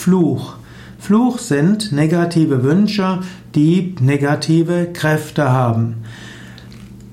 Fluch. 0.00 0.54
Fluch 0.98 1.38
sind 1.38 1.92
negative 1.92 2.62
Wünsche, 2.62 3.18
die 3.54 3.94
negative 4.00 4.88
Kräfte 4.94 5.52
haben. 5.52 5.96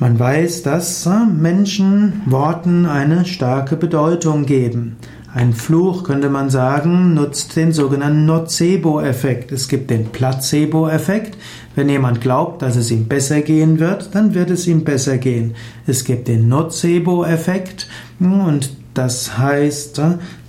Man 0.00 0.18
weiß, 0.18 0.64
dass 0.64 1.06
äh, 1.06 1.24
Menschen 1.24 2.22
Worten 2.26 2.86
eine 2.86 3.24
starke 3.24 3.76
Bedeutung 3.76 4.46
geben. 4.46 4.96
Ein 5.32 5.52
Fluch, 5.52 6.02
könnte 6.02 6.28
man 6.28 6.50
sagen, 6.50 7.14
nutzt 7.14 7.54
den 7.54 7.72
sogenannten 7.72 8.26
Nocebo-Effekt. 8.26 9.52
Es 9.52 9.68
gibt 9.68 9.90
den 9.90 10.06
Placebo-Effekt. 10.06 11.38
Wenn 11.76 11.88
jemand 11.88 12.20
glaubt, 12.20 12.62
dass 12.62 12.74
es 12.74 12.90
ihm 12.90 13.06
besser 13.06 13.42
gehen 13.42 13.78
wird, 13.78 14.12
dann 14.16 14.34
wird 14.34 14.50
es 14.50 14.66
ihm 14.66 14.82
besser 14.82 15.18
gehen. 15.18 15.54
Es 15.86 16.04
gibt 16.04 16.26
den 16.26 16.48
Nocebo-Effekt 16.48 17.86
und 18.18 18.72
das 18.92 19.38
heißt, 19.38 20.02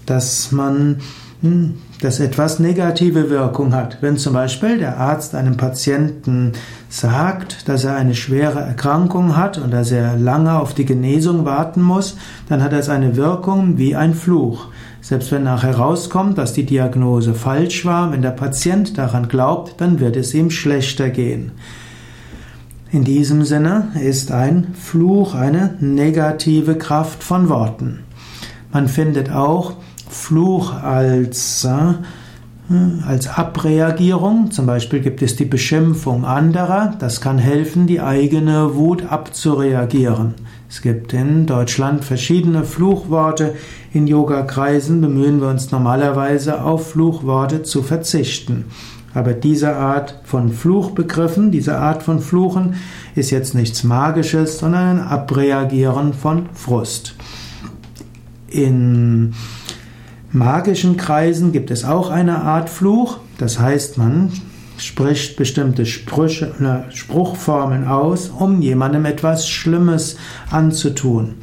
dass 0.08 0.52
man 0.52 0.98
hm, 1.44 1.74
dass 2.00 2.22
etwas 2.22 2.60
negative 2.60 3.30
Wirkung 3.30 3.76
hat. 3.76 3.98
Wenn 4.00 4.18
zum 4.18 4.32
Beispiel 4.32 4.78
der 4.78 4.98
Arzt 4.98 5.36
einem 5.36 5.58
Patienten 5.58 6.54
sagt, 6.88 7.68
dass 7.68 7.84
er 7.84 7.98
eine 7.98 8.16
schwere 8.16 8.62
Erkrankung 8.62 9.36
hat 9.36 9.58
und 9.58 9.72
dass 9.72 9.92
er 9.92 10.16
lange 10.16 10.58
auf 10.58 10.74
die 10.74 10.86
Genesung 10.86 11.44
warten 11.44 11.82
muss, 11.82 12.16
dann 12.48 12.64
hat 12.64 12.72
das 12.72 12.88
eine 12.88 13.18
Wirkung 13.18 13.78
wie 13.78 13.94
ein 13.94 14.14
Fluch. 14.14 14.68
Selbst 15.02 15.34
wenn 15.34 15.44
nachher 15.44 15.72
herauskommt, 15.72 16.38
dass 16.38 16.54
die 16.54 16.66
Diagnose 16.66 17.34
falsch 17.34 17.84
war, 17.84 18.14
wenn 18.14 18.22
der 18.22 18.32
Patient 18.32 18.98
daran 18.98 19.28
glaubt, 19.28 19.82
dann 19.82 20.00
wird 20.00 20.16
es 20.16 20.34
ihm 20.34 20.50
schlechter 20.50 21.10
gehen. 21.10 21.52
In 22.90 23.04
diesem 23.04 23.44
Sinne 23.44 23.90
ist 24.02 24.32
ein 24.32 24.68
Fluch 24.76 25.36
eine 25.36 25.76
negative 25.82 26.78
Kraft 26.78 27.22
von 27.22 27.50
Worten. 27.50 28.00
Man 28.72 28.88
findet 28.88 29.30
auch 29.30 29.74
Fluch 30.14 30.74
als, 30.82 31.66
äh, 31.66 31.94
als 33.06 33.28
Abreagierung. 33.28 34.52
Zum 34.52 34.66
Beispiel 34.66 35.00
gibt 35.00 35.22
es 35.22 35.36
die 35.36 35.46
Beschimpfung 35.46 36.26
anderer. 36.26 36.96
Das 37.00 37.22
kann 37.22 37.38
helfen, 37.38 37.88
die 37.88 38.02
eigene 38.02 38.76
Wut 38.76 39.06
abzureagieren. 39.12 40.36
Es 40.70 40.82
gibt 40.82 41.14
in 41.14 41.46
Deutschland 41.46 42.04
verschiedene 42.04 42.64
Fluchworte. 42.64 43.56
In 43.94 44.08
Yoga-Kreisen 44.08 45.02
bemühen 45.02 45.40
wir 45.40 45.50
uns 45.50 45.72
normalerweise 45.72 46.64
auf 46.64 46.92
Fluchworte 46.92 47.64
zu 47.64 47.84
verzichten. 47.84 48.66
Aber 49.14 49.34
diese 49.34 49.76
Art 49.76 50.22
von 50.24 50.52
Fluchbegriffen, 50.52 51.52
diese 51.52 51.78
Art 51.78 52.02
von 52.02 52.20
Fluchen 52.20 52.76
ist 53.16 53.30
jetzt 53.30 53.54
nichts 53.54 53.84
Magisches, 53.84 54.58
sondern 54.58 55.00
ein 55.00 55.08
Abreagieren 55.08 56.14
von 56.14 56.50
Frust. 56.54 57.16
In 58.48 59.34
magischen 60.34 60.98
Kreisen 60.98 61.52
gibt 61.52 61.72
es 61.72 61.86
auch 61.86 62.10
eine 62.10 62.42
Art 62.42 62.70
Fluch. 62.70 63.20
Das 63.38 63.60
heißt, 63.60 63.98
man 63.98 64.32
spricht 64.78 65.38
bestimmte 65.38 65.86
Sprüche, 65.86 66.54
Spruchformen 66.90 67.88
aus, 67.88 68.30
um 68.30 68.62
jemandem 68.62 69.06
etwas 69.06 69.48
Schlimmes 69.48 70.18
anzutun. 70.50 71.36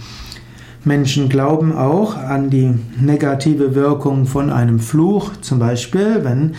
Menschen 0.84 1.28
glauben 1.28 1.76
auch 1.76 2.16
an 2.16 2.50
die 2.50 2.74
negative 3.00 3.74
Wirkung 3.74 4.26
von 4.26 4.50
einem 4.50 4.80
Fluch, 4.80 5.32
zum 5.40 5.58
Beispiel 5.58 6.20
wenn 6.22 6.54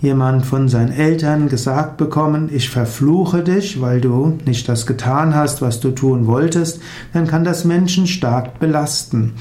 jemand 0.00 0.44
von 0.44 0.68
seinen 0.68 0.92
Eltern 0.92 1.48
gesagt 1.48 1.96
bekommen, 1.96 2.50
ich 2.52 2.68
verfluche 2.68 3.42
dich, 3.42 3.80
weil 3.80 4.00
du 4.00 4.38
nicht 4.44 4.68
das 4.68 4.84
getan 4.84 5.34
hast, 5.34 5.62
was 5.62 5.80
du 5.80 5.92
tun 5.92 6.26
wolltest, 6.26 6.80
dann 7.12 7.26
kann 7.26 7.44
das 7.44 7.64
Menschen 7.64 8.06
stark 8.06 8.58
belasten. 8.58 9.34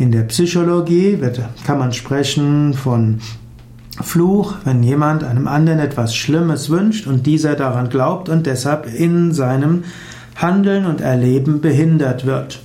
In 0.00 0.12
der 0.12 0.22
Psychologie 0.22 1.20
wird, 1.20 1.42
kann 1.66 1.78
man 1.78 1.92
sprechen 1.92 2.72
von 2.72 3.20
Fluch, 4.00 4.54
wenn 4.64 4.82
jemand 4.82 5.22
einem 5.24 5.46
anderen 5.46 5.78
etwas 5.78 6.16
Schlimmes 6.16 6.70
wünscht 6.70 7.06
und 7.06 7.26
dieser 7.26 7.54
daran 7.54 7.90
glaubt 7.90 8.30
und 8.30 8.46
deshalb 8.46 8.86
in 8.86 9.34
seinem 9.34 9.84
Handeln 10.36 10.86
und 10.86 11.02
Erleben 11.02 11.60
behindert 11.60 12.24
wird. 12.24 12.60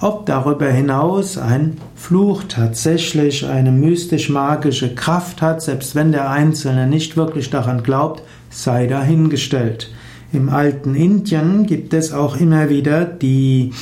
Ob 0.00 0.26
darüber 0.26 0.68
hinaus 0.68 1.38
ein 1.38 1.78
Fluch 1.96 2.44
tatsächlich 2.48 3.48
eine 3.48 3.72
mystisch-magische 3.72 4.94
Kraft 4.94 5.42
hat, 5.42 5.62
selbst 5.62 5.96
wenn 5.96 6.12
der 6.12 6.30
Einzelne 6.30 6.86
nicht 6.86 7.16
wirklich 7.16 7.50
daran 7.50 7.82
glaubt, 7.82 8.22
sei 8.48 8.86
dahingestellt. 8.86 9.90
Im 10.32 10.48
alten 10.48 10.94
Indien 10.94 11.66
gibt 11.66 11.92
es 11.94 12.12
auch 12.12 12.36
immer 12.36 12.68
wieder 12.68 13.06
die 13.06 13.72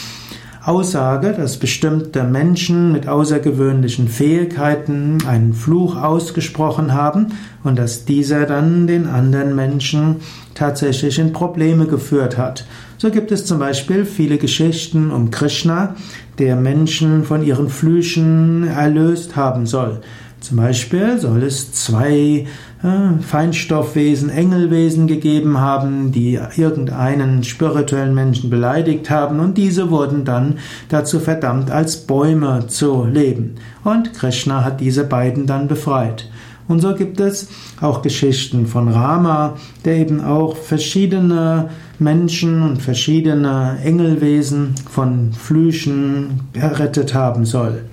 Aussage, 0.68 1.32
dass 1.32 1.56
bestimmte 1.56 2.24
Menschen 2.24 2.92
mit 2.92 3.08
außergewöhnlichen 3.08 4.06
Fähigkeiten 4.06 5.16
einen 5.26 5.54
Fluch 5.54 5.96
ausgesprochen 5.96 6.92
haben 6.92 7.28
und 7.64 7.78
dass 7.78 8.04
dieser 8.04 8.44
dann 8.44 8.86
den 8.86 9.06
anderen 9.06 9.56
Menschen 9.56 10.16
tatsächlich 10.54 11.18
in 11.18 11.32
Probleme 11.32 11.86
geführt 11.86 12.36
hat. 12.36 12.66
So 12.98 13.10
gibt 13.10 13.32
es 13.32 13.46
zum 13.46 13.58
Beispiel 13.58 14.04
viele 14.04 14.36
Geschichten 14.36 15.10
um 15.10 15.30
Krishna, 15.30 15.96
der 16.38 16.54
Menschen 16.54 17.24
von 17.24 17.42
ihren 17.42 17.70
Flüchen 17.70 18.68
erlöst 18.68 19.36
haben 19.36 19.64
soll. 19.64 20.02
Zum 20.40 20.56
Beispiel 20.56 21.18
soll 21.18 21.42
es 21.42 21.72
zwei 21.72 22.46
äh, 22.82 23.22
Feinstoffwesen, 23.22 24.30
Engelwesen 24.30 25.08
gegeben 25.08 25.58
haben, 25.58 26.12
die 26.12 26.38
irgendeinen 26.56 27.42
spirituellen 27.42 28.14
Menschen 28.14 28.50
beleidigt 28.50 29.10
haben 29.10 29.40
und 29.40 29.58
diese 29.58 29.90
wurden 29.90 30.24
dann 30.24 30.58
dazu 30.88 31.18
verdammt, 31.18 31.70
als 31.70 32.06
Bäume 32.06 32.66
zu 32.68 33.04
leben. 33.04 33.56
Und 33.82 34.14
Krishna 34.14 34.64
hat 34.64 34.80
diese 34.80 35.04
beiden 35.04 35.46
dann 35.46 35.66
befreit. 35.66 36.30
Und 36.68 36.80
so 36.80 36.94
gibt 36.94 37.18
es 37.18 37.48
auch 37.80 38.02
Geschichten 38.02 38.66
von 38.66 38.88
Rama, 38.88 39.56
der 39.84 39.96
eben 39.96 40.22
auch 40.22 40.56
verschiedene 40.56 41.70
Menschen 41.98 42.62
und 42.62 42.82
verschiedene 42.82 43.78
Engelwesen 43.82 44.74
von 44.88 45.32
Flüchen 45.32 46.42
errettet 46.52 47.14
haben 47.14 47.44
soll. 47.46 47.84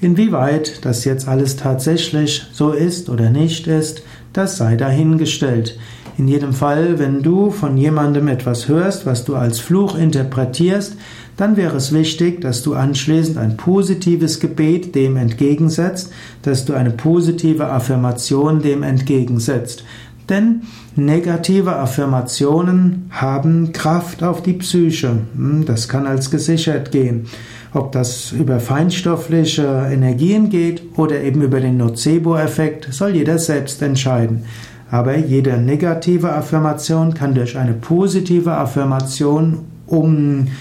Inwieweit 0.00 0.84
das 0.84 1.04
jetzt 1.04 1.28
alles 1.28 1.56
tatsächlich 1.56 2.46
so 2.52 2.72
ist 2.72 3.08
oder 3.08 3.30
nicht 3.30 3.66
ist, 3.66 4.02
das 4.32 4.56
sei 4.56 4.76
dahingestellt. 4.76 5.78
In 6.16 6.28
jedem 6.28 6.52
Fall, 6.52 6.98
wenn 6.98 7.22
du 7.22 7.50
von 7.50 7.76
jemandem 7.76 8.28
etwas 8.28 8.68
hörst, 8.68 9.04
was 9.04 9.24
du 9.24 9.34
als 9.34 9.58
Fluch 9.58 9.96
interpretierst, 9.96 10.96
dann 11.36 11.56
wäre 11.56 11.76
es 11.76 11.92
wichtig, 11.92 12.40
dass 12.40 12.62
du 12.62 12.74
anschließend 12.74 13.36
ein 13.38 13.56
positives 13.56 14.38
Gebet 14.38 14.94
dem 14.94 15.16
entgegensetzt, 15.16 16.12
dass 16.42 16.64
du 16.64 16.74
eine 16.74 16.90
positive 16.90 17.66
Affirmation 17.66 18.62
dem 18.62 18.84
entgegensetzt. 18.84 19.84
Denn 20.28 20.62
negative 20.96 21.76
Affirmationen 21.76 23.10
haben 23.10 23.72
Kraft 23.72 24.22
auf 24.22 24.42
die 24.42 24.54
Psyche. 24.54 25.18
Hm, 25.36 25.64
das 25.66 25.88
kann 25.88 26.06
als 26.06 26.30
gesichert 26.30 26.92
gehen. 26.92 27.26
Ob 27.74 27.92
das 27.92 28.32
über 28.32 28.60
feinstoffliche 28.60 29.88
Energien 29.90 30.48
geht 30.48 30.82
oder 30.96 31.20
eben 31.20 31.42
über 31.42 31.60
den 31.60 31.76
Nocebo-Effekt, 31.76 32.88
soll 32.92 33.16
jeder 33.16 33.38
selbst 33.38 33.82
entscheiden. 33.82 34.44
Aber 34.90 35.16
jede 35.16 35.58
negative 35.58 36.32
Affirmation 36.32 37.14
kann 37.14 37.34
durch 37.34 37.58
eine 37.58 37.74
positive 37.74 38.52
Affirmation 38.52 39.60
umgedeutet 39.86 40.52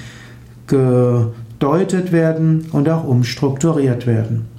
werden 2.11 2.65
und 2.71 2.89
auch 2.89 3.03
umstrukturiert 3.03 4.07
werden. 4.07 4.52